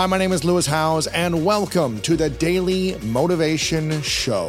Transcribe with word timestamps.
Hi, 0.00 0.06
my 0.06 0.16
name 0.16 0.32
is 0.32 0.44
Lewis 0.44 0.64
Howes, 0.64 1.08
and 1.08 1.44
welcome 1.44 2.00
to 2.00 2.16
the 2.16 2.30
Daily 2.30 2.96
Motivation 3.02 4.00
Show. 4.00 4.48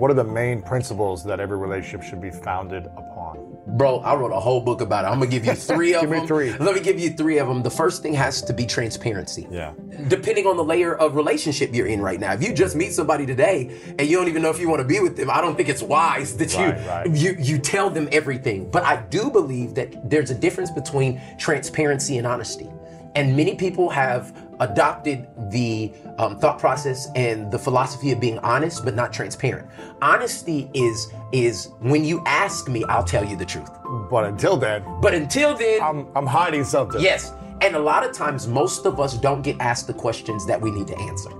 What 0.00 0.10
are 0.10 0.14
the 0.14 0.24
main 0.24 0.62
principles 0.62 1.22
that 1.26 1.38
every 1.38 1.56
relationship 1.56 2.02
should 2.02 2.20
be 2.20 2.32
founded 2.32 2.86
upon? 2.86 3.03
Bro, 3.76 3.98
I 4.00 4.14
wrote 4.14 4.30
a 4.32 4.38
whole 4.38 4.60
book 4.60 4.80
about 4.80 5.04
it. 5.04 5.08
I'm 5.08 5.18
gonna 5.18 5.30
give 5.30 5.44
you 5.44 5.54
three 5.54 5.94
of 5.94 6.02
Give 6.02 6.10
me 6.10 6.18
them. 6.18 6.26
three. 6.28 6.52
Let 6.58 6.74
me 6.76 6.80
give 6.80 6.98
you 7.00 7.10
three 7.10 7.38
of 7.38 7.48
them. 7.48 7.62
The 7.62 7.70
first 7.70 8.02
thing 8.02 8.14
has 8.14 8.40
to 8.42 8.52
be 8.52 8.66
transparency. 8.66 9.48
Yeah. 9.50 9.72
Depending 10.08 10.46
on 10.46 10.56
the 10.56 10.64
layer 10.64 10.94
of 10.94 11.16
relationship 11.16 11.74
you're 11.74 11.86
in 11.88 12.00
right 12.00 12.20
now. 12.20 12.32
If 12.34 12.42
you 12.42 12.52
just 12.54 12.76
meet 12.76 12.92
somebody 12.92 13.26
today 13.26 13.76
and 13.98 14.02
you 14.08 14.16
don't 14.16 14.28
even 14.28 14.42
know 14.42 14.50
if 14.50 14.60
you 14.60 14.68
want 14.68 14.80
to 14.80 14.86
be 14.86 15.00
with 15.00 15.16
them, 15.16 15.28
I 15.30 15.40
don't 15.40 15.56
think 15.56 15.68
it's 15.68 15.82
wise 15.82 16.36
that 16.36 16.52
you 16.52 16.60
Right, 16.64 16.86
right. 16.86 17.10
you 17.10 17.34
you 17.38 17.58
tell 17.58 17.90
them 17.90 18.08
everything. 18.12 18.70
But 18.70 18.84
I 18.84 19.02
do 19.02 19.30
believe 19.30 19.74
that 19.74 20.08
there's 20.08 20.30
a 20.30 20.34
difference 20.36 20.70
between 20.70 21.20
transparency 21.38 22.18
and 22.18 22.26
honesty. 22.26 22.68
And 23.14 23.36
many 23.36 23.54
people 23.54 23.88
have 23.90 24.36
adopted 24.60 25.26
the 25.50 25.92
um, 26.18 26.38
thought 26.38 26.58
process 26.58 27.08
and 27.14 27.50
the 27.50 27.58
philosophy 27.58 28.10
of 28.12 28.20
being 28.20 28.38
honest 28.40 28.84
but 28.84 28.94
not 28.94 29.12
transparent. 29.12 29.68
Honesty 30.02 30.70
is 30.74 31.12
is 31.32 31.70
when 31.80 32.04
you 32.04 32.22
ask 32.26 32.68
me, 32.68 32.84
I'll 32.88 33.04
tell 33.04 33.24
you 33.24 33.36
the 33.36 33.44
truth. 33.44 33.70
But 34.10 34.24
until 34.24 34.56
then, 34.56 34.84
But 35.00 35.14
until 35.14 35.56
then, 35.56 35.80
I'm, 35.82 36.06
I'm 36.16 36.26
hiding 36.26 36.64
something. 36.64 37.00
yes. 37.00 37.32
And 37.60 37.76
a 37.76 37.78
lot 37.78 38.04
of 38.04 38.12
times, 38.12 38.46
most 38.46 38.84
of 38.84 39.00
us 39.00 39.16
don't 39.16 39.42
get 39.42 39.56
asked 39.60 39.86
the 39.86 39.94
questions 39.94 40.44
that 40.46 40.60
we 40.60 40.70
need 40.70 40.86
to 40.88 40.98
answer. 40.98 41.30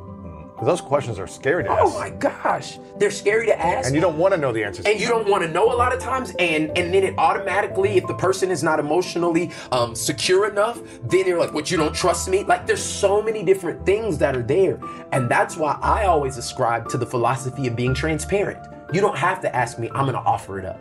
'Cause 0.65 0.79
those 0.81 0.89
questions 0.89 1.19
are 1.19 1.27
scary 1.27 1.65
to 1.65 1.71
ask. 1.71 1.83
Oh 1.85 1.99
my 1.99 2.09
gosh, 2.11 2.79
they're 2.97 3.11
scary 3.11 3.45
to 3.47 3.61
ask. 3.61 3.87
And 3.87 3.95
you 3.95 4.01
don't 4.01 4.17
want 4.17 4.33
to 4.35 4.41
know 4.41 4.51
the 4.53 4.65
answers. 4.65 4.87
and 4.87 4.99
you 4.99 5.09
don't 5.09 5.29
want 5.29 5.43
to 5.43 5.49
know 5.51 5.71
a 5.73 5.77
lot 5.77 5.93
of 5.93 6.01
times 6.01 6.35
and 6.39 6.71
and 6.79 6.93
then 6.95 7.03
it 7.05 7.15
automatically 7.19 7.97
if 7.99 8.07
the 8.07 8.15
person 8.15 8.51
is 8.51 8.63
not 8.63 8.79
emotionally 8.81 9.51
um, 9.73 9.95
secure 9.95 10.49
enough 10.49 10.81
then 11.05 11.27
you're 11.27 11.39
like 11.39 11.53
what 11.53 11.71
you 11.71 11.77
don't 11.77 11.95
trust 11.95 12.29
me 12.29 12.45
like 12.45 12.67
there's 12.67 12.83
so 12.83 13.21
many 13.23 13.43
different 13.43 13.85
things 13.85 14.17
that 14.19 14.35
are 14.37 14.43
there 14.43 14.79
and 15.13 15.29
that's 15.29 15.57
why 15.57 15.79
i 15.83 16.05
always 16.05 16.37
ascribe 16.39 16.89
to 16.89 16.97
the 16.97 17.07
philosophy 17.07 17.67
of 17.67 17.75
being 17.77 17.95
transparent 17.95 18.59
you 18.93 19.01
don't 19.01 19.19
have 19.19 19.41
to 19.41 19.55
ask 19.55 19.79
me 19.79 19.89
i'm 19.95 20.07
gonna 20.07 20.19
offer 20.35 20.59
it 20.59 20.65
up 20.65 20.81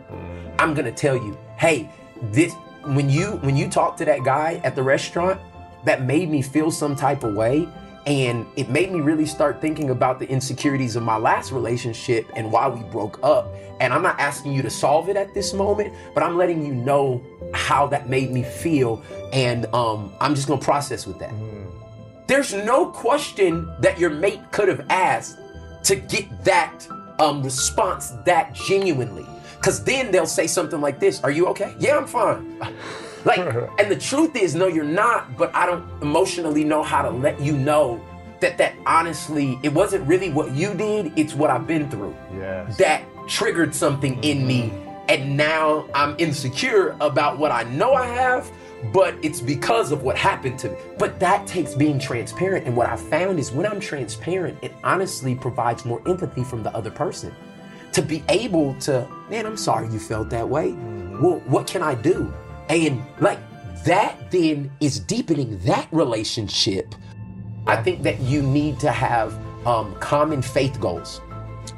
i'm 0.58 0.72
gonna 0.74 0.90
tell 0.92 1.16
you 1.16 1.36
hey 1.56 1.88
this 2.30 2.52
when 2.86 3.08
you 3.10 3.32
when 3.46 3.56
you 3.56 3.68
talk 3.68 3.96
to 3.96 4.04
that 4.04 4.22
guy 4.24 4.60
at 4.64 4.74
the 4.74 4.82
restaurant 4.82 5.38
that 5.84 6.02
made 6.04 6.30
me 6.30 6.40
feel 6.42 6.70
some 6.70 6.94
type 6.96 7.22
of 7.24 7.34
way 7.34 7.66
and 8.06 8.46
it 8.56 8.68
made 8.68 8.92
me 8.92 9.00
really 9.00 9.24
start 9.24 9.60
thinking 9.60 9.90
about 9.90 10.18
the 10.18 10.28
insecurities 10.28 10.94
of 10.94 11.02
my 11.02 11.16
last 11.16 11.52
relationship 11.52 12.30
and 12.36 12.52
why 12.52 12.68
we 12.68 12.82
broke 12.90 13.18
up. 13.22 13.48
And 13.80 13.92
I'm 13.92 14.02
not 14.02 14.20
asking 14.20 14.52
you 14.52 14.62
to 14.62 14.70
solve 14.70 15.08
it 15.08 15.16
at 15.16 15.32
this 15.32 15.54
moment, 15.54 15.94
but 16.12 16.22
I'm 16.22 16.36
letting 16.36 16.64
you 16.64 16.74
know 16.74 17.24
how 17.54 17.86
that 17.88 18.08
made 18.08 18.30
me 18.30 18.42
feel. 18.42 19.02
And 19.32 19.66
um, 19.74 20.12
I'm 20.20 20.34
just 20.34 20.46
gonna 20.48 20.60
process 20.60 21.06
with 21.06 21.18
that. 21.18 21.32
There's 22.26 22.52
no 22.52 22.86
question 22.86 23.70
that 23.80 23.98
your 23.98 24.10
mate 24.10 24.40
could 24.52 24.68
have 24.68 24.86
asked 24.90 25.38
to 25.84 25.96
get 25.96 26.44
that 26.44 26.86
um, 27.18 27.42
response 27.42 28.10
that 28.26 28.54
genuinely. 28.54 29.26
Because 29.56 29.82
then 29.82 30.10
they'll 30.10 30.26
say 30.26 30.46
something 30.46 30.80
like 30.80 31.00
this 31.00 31.22
Are 31.22 31.30
you 31.30 31.46
okay? 31.48 31.74
Yeah, 31.78 31.96
I'm 31.96 32.06
fine. 32.06 32.60
Like, 33.26 33.38
and 33.78 33.90
the 33.90 33.96
truth 33.96 34.36
is, 34.36 34.54
no, 34.54 34.66
you're 34.66 34.84
not, 34.84 35.36
but 35.38 35.54
I 35.54 35.64
don't 35.64 35.84
emotionally 36.02 36.62
know 36.62 36.82
how 36.82 37.00
to 37.00 37.10
let 37.10 37.40
you 37.40 37.56
know 37.56 38.04
that 38.40 38.58
that 38.58 38.74
honestly, 38.84 39.58
it 39.62 39.72
wasn't 39.72 40.06
really 40.06 40.30
what 40.30 40.52
you 40.52 40.74
did, 40.74 41.18
it's 41.18 41.32
what 41.32 41.48
I've 41.48 41.66
been 41.66 41.90
through. 41.90 42.14
Yes. 42.36 42.76
That 42.76 43.02
triggered 43.26 43.74
something 43.74 44.22
in 44.22 44.46
me, 44.46 44.64
mm-hmm. 44.64 45.06
and 45.08 45.36
now 45.38 45.88
I'm 45.94 46.14
insecure 46.18 46.96
about 47.00 47.38
what 47.38 47.50
I 47.50 47.62
know 47.62 47.94
I 47.94 48.06
have, 48.08 48.50
but 48.92 49.14
it's 49.22 49.40
because 49.40 49.90
of 49.90 50.02
what 50.02 50.18
happened 50.18 50.58
to 50.58 50.68
me. 50.68 50.76
But 50.98 51.18
that 51.20 51.46
takes 51.46 51.74
being 51.74 51.98
transparent, 51.98 52.66
and 52.66 52.76
what 52.76 52.90
I 52.90 52.96
found 52.96 53.38
is 53.38 53.50
when 53.52 53.64
I'm 53.64 53.80
transparent, 53.80 54.58
it 54.60 54.74
honestly 54.84 55.34
provides 55.34 55.86
more 55.86 56.02
empathy 56.06 56.44
from 56.44 56.62
the 56.62 56.74
other 56.76 56.90
person 56.90 57.34
to 57.92 58.02
be 58.02 58.22
able 58.28 58.74
to, 58.80 59.08
man, 59.30 59.46
I'm 59.46 59.56
sorry 59.56 59.88
you 59.88 59.98
felt 59.98 60.28
that 60.30 60.46
way. 60.46 60.72
Mm-hmm. 60.72 61.22
Well, 61.22 61.38
what 61.46 61.66
can 61.66 61.82
I 61.82 61.94
do? 61.94 62.30
And 62.68 63.02
like 63.20 63.38
that 63.84 64.30
then 64.30 64.70
is 64.80 64.98
deepening 64.98 65.58
that 65.60 65.88
relationship. 65.92 66.94
I 67.66 67.76
think 67.82 68.02
that 68.02 68.20
you 68.20 68.42
need 68.42 68.78
to 68.80 68.90
have 68.90 69.34
um, 69.66 69.94
common 69.96 70.42
faith 70.42 70.80
goals. 70.80 71.20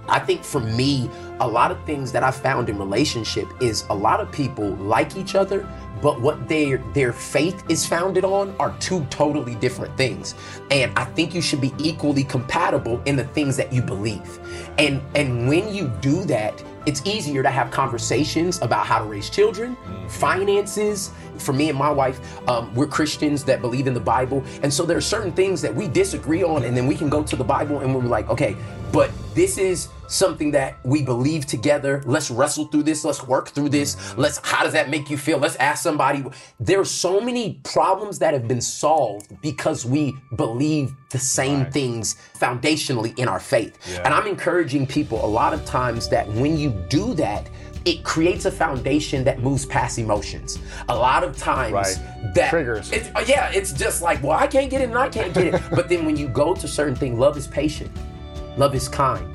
I 0.08 0.20
think 0.20 0.44
for 0.44 0.60
me, 0.60 1.10
a 1.40 1.48
lot 1.48 1.70
of 1.70 1.84
things 1.84 2.12
that 2.12 2.22
I 2.22 2.30
found 2.30 2.68
in 2.68 2.78
relationship 2.78 3.46
is 3.60 3.84
a 3.90 3.94
lot 3.94 4.20
of 4.20 4.30
people 4.30 4.68
like 4.76 5.16
each 5.16 5.34
other, 5.34 5.68
but 6.02 6.20
what 6.20 6.48
their 6.48 6.78
their 6.94 7.12
faith 7.12 7.64
is 7.68 7.86
founded 7.86 8.24
on 8.24 8.54
are 8.58 8.74
two 8.80 9.04
totally 9.06 9.54
different 9.56 9.96
things. 9.96 10.34
And 10.70 10.92
I 10.96 11.04
think 11.04 11.34
you 11.34 11.40
should 11.40 11.60
be 11.60 11.72
equally 11.78 12.24
compatible 12.24 13.02
in 13.06 13.16
the 13.16 13.24
things 13.24 13.56
that 13.56 13.72
you 13.72 13.82
believe. 13.82 14.38
And 14.78 15.02
and 15.14 15.48
when 15.48 15.72
you 15.72 15.88
do 16.00 16.24
that, 16.24 16.62
it's 16.86 17.04
easier 17.04 17.42
to 17.42 17.50
have 17.50 17.70
conversations 17.70 18.62
about 18.62 18.86
how 18.86 18.98
to 19.00 19.04
raise 19.04 19.28
children, 19.28 19.76
finances. 20.08 21.10
For 21.38 21.52
me 21.52 21.68
and 21.68 21.78
my 21.78 21.90
wife, 21.90 22.18
um, 22.48 22.74
we're 22.74 22.86
Christians 22.86 23.44
that 23.44 23.60
believe 23.60 23.86
in 23.86 23.92
the 23.92 24.00
Bible. 24.00 24.42
And 24.62 24.72
so 24.72 24.86
there 24.86 24.96
are 24.96 25.02
certain 25.02 25.32
things 25.32 25.60
that 25.60 25.74
we 25.74 25.86
disagree 25.86 26.42
on, 26.42 26.64
and 26.64 26.74
then 26.74 26.86
we 26.86 26.94
can 26.94 27.10
go 27.10 27.22
to 27.24 27.36
the 27.36 27.44
Bible 27.44 27.80
and 27.80 27.94
we're 27.94 28.02
like, 28.02 28.30
okay, 28.30 28.56
but 28.92 29.10
this 29.36 29.58
is 29.58 29.88
something 30.08 30.50
that 30.52 30.78
we 30.82 31.02
believe 31.02 31.44
together. 31.44 32.02
Let's 32.06 32.30
wrestle 32.30 32.64
through 32.68 32.84
this. 32.84 33.04
Let's 33.04 33.22
work 33.26 33.50
through 33.50 33.68
this. 33.68 34.16
Let's, 34.16 34.40
how 34.42 34.64
does 34.64 34.72
that 34.72 34.88
make 34.88 35.10
you 35.10 35.18
feel? 35.18 35.36
Let's 35.36 35.56
ask 35.56 35.82
somebody. 35.82 36.24
There 36.58 36.80
are 36.80 36.86
so 36.86 37.20
many 37.20 37.60
problems 37.62 38.18
that 38.20 38.32
have 38.32 38.48
been 38.48 38.62
solved 38.62 39.38
because 39.42 39.84
we 39.84 40.16
believe 40.36 40.94
the 41.10 41.18
same 41.18 41.66
things 41.66 42.16
foundationally 42.40 43.16
in 43.18 43.28
our 43.28 43.38
faith. 43.38 43.78
And 44.04 44.14
I'm 44.14 44.26
encouraging 44.26 44.86
people 44.86 45.22
a 45.22 45.28
lot 45.28 45.52
of 45.52 45.64
times 45.66 46.08
that 46.08 46.26
when 46.28 46.56
you 46.56 46.70
do 46.88 47.12
that, 47.14 47.50
it 47.84 48.02
creates 48.04 48.46
a 48.46 48.50
foundation 48.50 49.22
that 49.24 49.40
moves 49.40 49.66
past 49.66 49.98
emotions. 49.98 50.58
A 50.88 50.96
lot 50.96 51.22
of 51.22 51.36
times 51.36 51.72
Right. 51.72 52.34
that 52.34 52.48
Triggers. 52.50 52.90
It's, 52.90 53.08
uh, 53.14 53.22
yeah, 53.28 53.50
it's 53.52 53.72
just 53.72 54.00
like, 54.00 54.22
well, 54.22 54.32
I 54.32 54.46
can't 54.46 54.70
get 54.70 54.80
it 54.80 54.84
and 54.88 54.98
I 54.98 55.08
can't 55.10 55.32
get 55.34 55.54
it. 55.54 55.62
but 55.70 55.90
then 55.90 56.06
when 56.06 56.16
you 56.16 56.26
go 56.26 56.54
to 56.54 56.66
certain 56.66 56.96
things, 56.96 57.18
love 57.18 57.36
is 57.36 57.46
patient, 57.46 57.90
love 58.56 58.74
is 58.74 58.88
kind, 58.88 59.26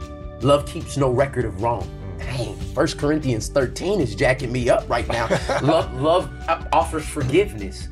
love 0.43 0.65
keeps 0.65 0.97
no 0.97 1.09
record 1.09 1.45
of 1.45 1.61
wrong. 1.61 1.89
Dang, 2.19 2.55
1 2.55 2.87
Corinthians 2.97 3.47
13 3.47 3.99
is 3.99 4.15
jacking 4.15 4.51
me 4.51 4.69
up 4.69 4.87
right 4.89 5.07
now. 5.07 5.27
love, 5.61 5.93
love 5.99 6.31
offers 6.71 7.05
forgiveness. 7.05 7.89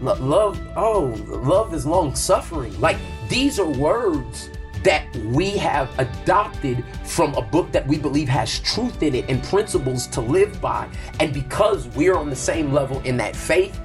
Lo- 0.00 0.18
love, 0.20 0.60
oh, 0.76 1.14
love 1.26 1.74
is 1.74 1.86
long 1.86 2.14
suffering. 2.14 2.78
Like 2.80 2.98
these 3.28 3.58
are 3.58 3.68
words 3.68 4.50
that 4.84 5.14
we 5.16 5.50
have 5.52 5.88
adopted 5.98 6.84
from 7.04 7.34
a 7.34 7.42
book 7.42 7.72
that 7.72 7.86
we 7.86 7.98
believe 7.98 8.28
has 8.28 8.60
truth 8.60 9.02
in 9.02 9.14
it 9.14 9.24
and 9.28 9.42
principles 9.44 10.06
to 10.08 10.20
live 10.20 10.60
by. 10.60 10.88
And 11.20 11.32
because 11.32 11.88
we're 11.88 12.16
on 12.16 12.28
the 12.28 12.36
same 12.36 12.72
level 12.72 13.00
in 13.00 13.16
that 13.16 13.34
faith, 13.34 13.80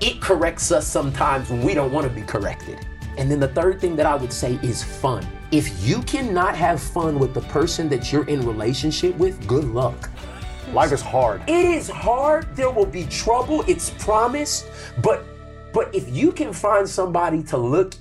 it 0.00 0.20
corrects 0.20 0.72
us 0.72 0.86
sometimes 0.86 1.50
when 1.50 1.62
we 1.62 1.74
don't 1.74 1.92
want 1.92 2.08
to 2.08 2.12
be 2.12 2.22
corrected. 2.22 2.78
And 3.18 3.30
then 3.30 3.40
the 3.40 3.48
third 3.48 3.80
thing 3.80 3.96
that 3.96 4.06
I 4.06 4.14
would 4.14 4.32
say 4.32 4.58
is 4.62 4.82
fun. 4.82 5.26
If 5.50 5.86
you 5.86 6.02
cannot 6.02 6.56
have 6.56 6.80
fun 6.80 7.18
with 7.18 7.34
the 7.34 7.42
person 7.42 7.88
that 7.90 8.12
you're 8.12 8.26
in 8.26 8.46
relationship 8.46 9.16
with, 9.18 9.46
good 9.46 9.64
luck. 9.64 10.10
Life 10.72 10.92
is 10.92 11.02
hard. 11.02 11.42
It 11.48 11.66
is 11.66 11.88
hard. 11.88 12.56
There 12.56 12.70
will 12.70 12.86
be 12.86 13.04
trouble. 13.04 13.62
It's 13.68 13.90
promised. 13.90 14.66
But 15.02 15.24
but 15.74 15.94
if 15.94 16.08
you 16.14 16.32
can 16.32 16.52
find 16.52 16.88
somebody 16.88 17.42
to 17.44 17.56
look 17.56 17.94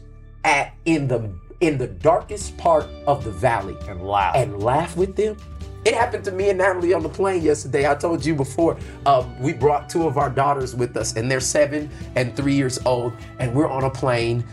at 0.43 0.73
in 0.85 1.07
the 1.07 1.29
in 1.59 1.77
the 1.77 1.87
darkest 1.87 2.57
part 2.57 2.87
of 3.05 3.23
the 3.23 3.31
valley 3.31 3.77
And 3.87 4.01
laugh. 4.01 4.35
and 4.35 4.63
laugh 4.63 4.95
with 4.97 5.15
them. 5.15 5.37
It 5.83 5.95
happened 5.95 6.23
to 6.25 6.31
me 6.31 6.49
and 6.49 6.59
Natalie 6.59 6.93
on 6.93 7.01
the 7.01 7.09
plane 7.09 7.41
yesterday. 7.41 7.89
I 7.89 7.95
told 7.95 8.23
you 8.23 8.35
before. 8.35 8.77
Um, 9.05 9.39
we 9.41 9.51
brought 9.53 9.89
two 9.89 10.05
of 10.07 10.17
our 10.17 10.29
daughters 10.29 10.75
with 10.75 10.95
us, 10.95 11.15
and 11.15 11.29
they're 11.29 11.39
seven 11.39 11.89
and 12.15 12.35
three 12.35 12.53
years 12.53 12.79
old. 12.85 13.13
And 13.39 13.53
we're 13.55 13.67
on 13.67 13.83
a 13.83 13.89
plane 13.89 14.43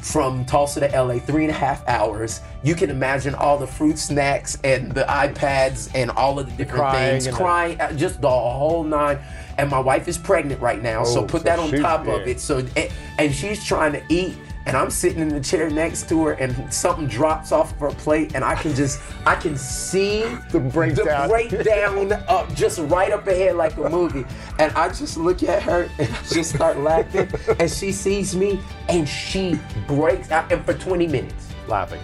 from 0.00 0.44
Tulsa 0.46 0.80
to 0.80 0.86
LA, 1.02 1.18
three 1.18 1.44
and 1.44 1.50
a 1.50 1.54
half 1.56 1.86
hours. 1.88 2.40
You 2.62 2.74
can 2.74 2.90
imagine 2.90 3.34
all 3.34 3.58
the 3.58 3.66
fruit 3.66 3.98
snacks 3.98 4.58
and 4.64 4.92
the 4.92 5.02
iPads 5.04 5.90
and 5.94 6.10
all 6.10 6.38
of 6.38 6.46
the 6.46 6.52
different 6.52 6.80
Crying 6.80 7.10
things, 7.12 7.26
and 7.26 7.34
the- 7.34 7.38
crying, 7.38 7.80
uh, 7.80 7.92
just 7.92 8.20
the 8.20 8.28
whole 8.28 8.82
nine. 8.84 9.18
And 9.58 9.70
my 9.70 9.78
wife 9.80 10.08
is 10.08 10.16
pregnant 10.16 10.60
right 10.60 10.80
now, 10.82 11.04
so 11.04 11.20
Oh, 11.20 11.24
put 11.26 11.42
so 11.42 11.44
that 11.44 11.58
on 11.58 11.70
top 11.72 12.06
of 12.06 12.26
it. 12.26 12.40
So, 12.40 12.58
and, 12.58 12.88
and 13.18 13.34
she's 13.34 13.62
trying 13.64 13.92
to 13.92 14.02
eat, 14.08 14.36
and 14.66 14.76
I'm 14.76 14.90
sitting 14.90 15.20
in 15.20 15.28
the 15.30 15.40
chair 15.40 15.70
next 15.70 16.08
to 16.10 16.26
her, 16.26 16.32
and 16.32 16.72
something 16.72 17.06
drops 17.06 17.50
off 17.50 17.72
of 17.72 17.78
her 17.80 17.90
plate, 17.90 18.34
and 18.34 18.44
I 18.44 18.54
can 18.54 18.74
just, 18.74 19.00
I 19.26 19.34
can 19.34 19.56
see 19.56 20.22
The 20.50 20.60
breakdown. 20.60 21.28
the 21.28 21.28
breakdown 21.28 22.12
up 22.28 22.52
just 22.54 22.78
right 22.80 23.10
up 23.12 23.26
ahead 23.26 23.56
like 23.56 23.76
a 23.78 23.88
movie. 23.88 24.24
And 24.58 24.70
I 24.72 24.88
just 24.88 25.16
look 25.16 25.42
at 25.42 25.62
her 25.62 25.88
and 25.98 26.08
I 26.08 26.22
just 26.28 26.54
start 26.54 26.78
laughing, 26.78 27.28
and 27.58 27.70
she 27.70 27.90
sees 27.90 28.36
me, 28.36 28.60
and 28.88 29.08
she 29.08 29.58
breaks 29.86 30.30
out. 30.30 30.52
And 30.52 30.64
for 30.64 30.74
20 30.74 31.06
minutes, 31.06 31.48
Laughing. 31.66 32.00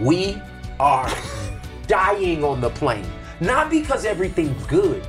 we 0.00 0.40
are 0.80 1.08
dying 1.86 2.42
on 2.42 2.60
the 2.60 2.70
plane. 2.70 3.06
Not 3.40 3.70
because 3.70 4.04
everything's 4.04 4.64
good, 4.66 5.06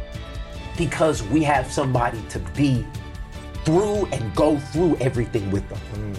because 0.77 1.23
we 1.23 1.41
have 1.43 1.71
somebody 1.71 2.21
to 2.29 2.39
be 2.55 2.85
through 3.63 4.05
and 4.11 4.35
go 4.35 4.57
through 4.59 4.97
everything 4.97 5.49
with 5.49 5.67
them. 5.69 5.79
Hmm. 5.79 6.13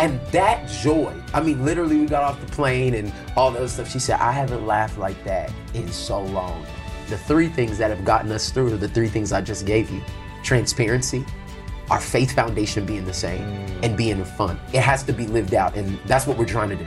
And 0.00 0.20
that 0.30 0.68
joy, 0.68 1.12
I 1.34 1.40
mean, 1.40 1.64
literally, 1.64 1.98
we 1.98 2.06
got 2.06 2.22
off 2.22 2.40
the 2.40 2.46
plane 2.52 2.94
and 2.94 3.12
all 3.36 3.50
the 3.50 3.58
other 3.58 3.68
stuff. 3.68 3.90
She 3.90 3.98
said, 3.98 4.20
I 4.20 4.30
haven't 4.30 4.64
laughed 4.64 4.96
like 4.96 5.22
that 5.24 5.52
in 5.74 5.88
so 5.88 6.22
long. 6.22 6.64
The 7.08 7.18
three 7.18 7.48
things 7.48 7.78
that 7.78 7.90
have 7.90 8.04
gotten 8.04 8.30
us 8.30 8.50
through 8.50 8.74
are 8.74 8.76
the 8.76 8.88
three 8.88 9.08
things 9.08 9.32
I 9.32 9.40
just 9.40 9.66
gave 9.66 9.90
you 9.90 10.00
transparency, 10.44 11.24
our 11.90 12.00
faith 12.00 12.32
foundation 12.32 12.86
being 12.86 13.04
the 13.04 13.14
same, 13.14 13.40
mm. 13.40 13.82
and 13.82 13.96
being 13.96 14.22
fun. 14.24 14.60
It 14.72 14.82
has 14.82 15.02
to 15.04 15.12
be 15.12 15.26
lived 15.26 15.54
out, 15.54 15.76
and 15.76 15.98
that's 16.06 16.26
what 16.26 16.38
we're 16.38 16.44
trying 16.44 16.68
to 16.68 16.76
do. 16.76 16.86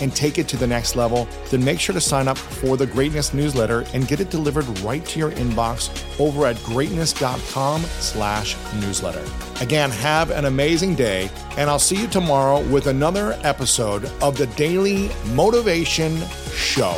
and 0.00 0.14
take 0.14 0.38
it 0.38 0.48
to 0.48 0.56
the 0.56 0.66
next 0.66 0.96
level, 0.96 1.28
then 1.50 1.64
make 1.64 1.80
sure 1.80 1.92
to 1.92 2.00
sign 2.00 2.28
up 2.28 2.38
for 2.38 2.76
the 2.76 2.86
Greatness 2.86 3.34
newsletter 3.34 3.84
and 3.94 4.08
get 4.08 4.20
it 4.20 4.30
delivered 4.30 4.66
right 4.80 5.04
to 5.06 5.18
your 5.18 5.30
inbox 5.32 5.90
over 6.20 6.46
at 6.46 6.62
greatness.com 6.64 7.82
slash 7.82 8.56
newsletter. 8.80 9.24
Again, 9.60 9.90
have 9.90 10.30
an 10.30 10.46
amazing 10.46 10.94
day, 10.94 11.30
and 11.56 11.70
I'll 11.70 11.78
see 11.78 12.00
you 12.00 12.08
tomorrow 12.08 12.60
with 12.68 12.86
another 12.86 13.38
episode 13.42 14.04
of 14.22 14.36
the 14.36 14.46
Daily 14.48 15.10
Motivation 15.34 16.18
Show. 16.54 16.96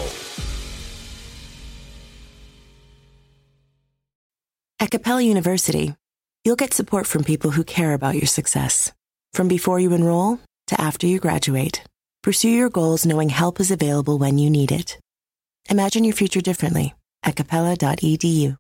At 4.79 4.91
Capella 4.91 5.23
University, 5.23 5.95
you'll 6.45 6.57
get 6.57 6.73
support 6.73 7.07
from 7.07 7.25
people 7.25 7.51
who 7.51 7.65
care 7.65 7.93
about 7.93 8.15
your 8.15 8.27
success. 8.27 8.93
From 9.33 9.49
before 9.49 9.81
you 9.81 9.93
enroll 9.93 10.39
to 10.69 10.81
after 10.81 11.07
you 11.07 11.19
graduate, 11.19 11.83
pursue 12.27 12.51
your 12.51 12.69
goals 12.69 13.07
knowing 13.07 13.29
help 13.29 13.61
is 13.61 13.71
available 13.71 14.19
when 14.19 14.37
you 14.37 14.51
need 14.51 14.73
it. 14.73 14.99
Imagine 15.71 16.03
your 16.03 16.13
future 16.13 16.41
differently 16.41 16.93
at 17.23 17.37
capella.edu. 17.37 18.57